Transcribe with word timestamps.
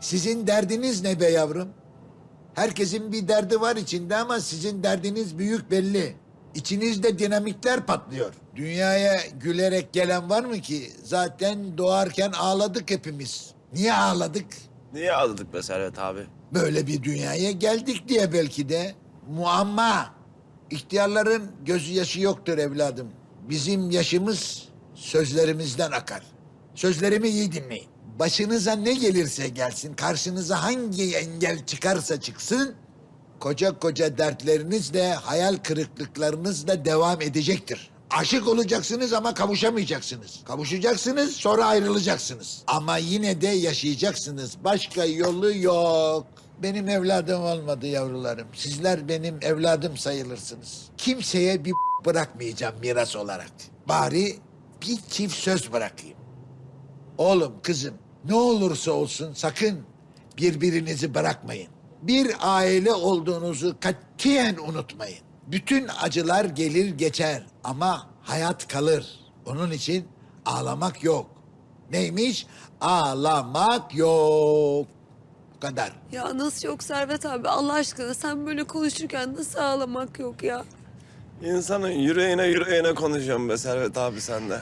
Sizin 0.00 0.46
derdiniz 0.46 1.02
ne 1.02 1.20
be 1.20 1.26
yavrum? 1.30 1.68
Herkesin 2.54 3.12
bir 3.12 3.28
derdi 3.28 3.60
var 3.60 3.76
içinde 3.76 4.16
ama 4.16 4.40
sizin 4.40 4.82
derdiniz 4.82 5.38
büyük 5.38 5.70
belli. 5.70 6.16
İçinizde 6.54 7.18
dinamitler 7.18 7.86
patlıyor. 7.86 8.34
Dünyaya 8.56 9.20
gülerek 9.40 9.92
gelen 9.92 10.30
var 10.30 10.44
mı 10.44 10.60
ki? 10.60 10.92
Zaten 11.02 11.78
doğarken 11.78 12.32
ağladık 12.32 12.90
hepimiz. 12.90 13.50
Niye 13.72 13.94
ağladık? 13.94 14.46
Niye 14.92 15.12
ağladık 15.12 15.54
be 15.54 15.62
Servet 15.62 15.98
abi? 15.98 16.20
Böyle 16.54 16.86
bir 16.86 17.02
dünyaya 17.02 17.50
geldik 17.50 18.08
diye 18.08 18.32
belki 18.32 18.68
de. 18.68 18.94
Muamma. 19.30 20.14
İhtiyarların 20.70 21.50
gözü 21.64 21.92
yaşı 21.92 22.20
yoktur 22.20 22.58
evladım. 22.58 23.08
Bizim 23.48 23.90
yaşımız 23.90 24.68
sözlerimizden 24.94 25.90
akar. 25.90 26.22
Sözlerimi 26.74 27.28
iyi 27.28 27.52
dinleyin. 27.52 27.88
Başınıza 28.20 28.72
ne 28.72 28.94
gelirse 28.94 29.48
gelsin, 29.48 29.94
karşınıza 29.94 30.62
hangi 30.62 31.16
engel 31.16 31.66
çıkarsa 31.66 32.20
çıksın, 32.20 32.74
koca 33.40 33.78
koca 33.78 34.18
dertlerinizle, 34.18 35.12
hayal 35.12 35.56
kırıklıklarınızla 35.56 36.84
devam 36.84 37.22
edecektir. 37.22 37.90
Aşık 38.10 38.48
olacaksınız 38.48 39.12
ama 39.12 39.34
kavuşamayacaksınız. 39.34 40.40
Kavuşacaksınız 40.44 41.36
sonra 41.36 41.64
ayrılacaksınız. 41.64 42.62
Ama 42.66 42.96
yine 42.96 43.40
de 43.40 43.48
yaşayacaksınız. 43.48 44.56
Başka 44.64 45.04
yolu 45.04 45.56
yok. 45.56 46.26
Benim 46.62 46.88
evladım 46.88 47.42
olmadı 47.42 47.86
yavrularım. 47.86 48.48
Sizler 48.54 49.08
benim 49.08 49.38
evladım 49.42 49.96
sayılırsınız. 49.96 50.82
Kimseye 50.96 51.64
bir 51.64 51.72
bırakmayacağım 52.04 52.74
miras 52.80 53.16
olarak. 53.16 53.52
Bari 53.88 54.38
bir 54.82 54.98
çift 55.10 55.34
söz 55.34 55.72
bırakayım. 55.72 56.16
Oğlum, 57.18 57.52
kızım 57.62 57.94
ne 58.24 58.34
olursa 58.34 58.92
olsun 58.92 59.32
sakın 59.34 59.80
birbirinizi 60.38 61.14
bırakmayın. 61.14 61.68
Bir 62.02 62.34
aile 62.40 62.92
olduğunuzu 62.92 63.76
katiyen 63.80 64.56
unutmayın. 64.68 65.18
Bütün 65.46 65.88
acılar 66.02 66.44
gelir 66.44 66.90
geçer 66.98 67.42
ama 67.64 68.06
hayat 68.22 68.68
kalır. 68.68 69.20
Onun 69.46 69.70
için 69.70 70.08
ağlamak 70.46 71.04
yok. 71.04 71.26
Neymiş? 71.92 72.46
Ağlamak 72.80 73.94
yok. 73.94 74.86
Bu 75.56 75.60
kadar. 75.60 75.92
Ya 76.12 76.38
nasıl 76.38 76.68
yok 76.68 76.82
Servet 76.82 77.26
abi 77.26 77.48
Allah 77.48 77.72
aşkına 77.72 78.14
sen 78.14 78.46
böyle 78.46 78.64
konuşurken 78.64 79.34
nasıl 79.36 79.58
ağlamak 79.58 80.18
yok 80.18 80.42
ya? 80.42 80.64
İnsanın 81.44 81.90
yüreğine 81.90 82.46
yüreğine 82.46 82.94
konuşuyorum 82.94 83.48
be 83.48 83.56
Servet 83.56 83.98
abi 83.98 84.20
sen 84.20 84.50
de. 84.50 84.60